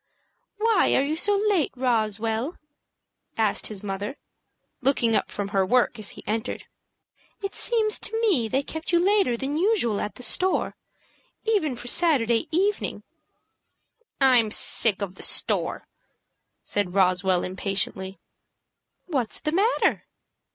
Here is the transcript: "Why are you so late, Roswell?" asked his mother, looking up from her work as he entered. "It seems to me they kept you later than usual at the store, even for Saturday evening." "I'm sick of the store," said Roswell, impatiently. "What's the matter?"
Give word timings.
"Why 0.57 0.95
are 0.95 1.03
you 1.03 1.15
so 1.15 1.35
late, 1.47 1.71
Roswell?" 1.75 2.55
asked 3.37 3.67
his 3.67 3.83
mother, 3.83 4.17
looking 4.81 5.15
up 5.15 5.29
from 5.29 5.49
her 5.49 5.63
work 5.63 5.99
as 5.99 6.09
he 6.17 6.23
entered. 6.25 6.63
"It 7.43 7.53
seems 7.53 7.99
to 7.99 8.19
me 8.19 8.47
they 8.47 8.63
kept 8.63 8.91
you 8.91 8.99
later 8.99 9.37
than 9.37 9.59
usual 9.59 10.01
at 10.01 10.15
the 10.15 10.23
store, 10.23 10.75
even 11.43 11.75
for 11.75 11.85
Saturday 11.87 12.47
evening." 12.49 13.03
"I'm 14.19 14.49
sick 14.49 15.03
of 15.03 15.13
the 15.13 15.21
store," 15.21 15.85
said 16.63 16.95
Roswell, 16.95 17.43
impatiently. 17.43 18.17
"What's 19.05 19.39
the 19.39 19.51
matter?" 19.51 20.05